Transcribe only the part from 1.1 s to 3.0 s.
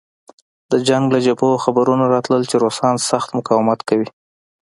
له جبهو خبرونه راتلل چې روسان